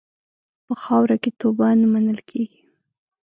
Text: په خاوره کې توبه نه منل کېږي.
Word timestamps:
په 0.65 0.73
خاوره 0.83 1.15
کې 1.23 1.31
توبه 1.41 1.67
نه 1.81 1.87
منل 1.93 2.19
کېږي. 2.29 2.59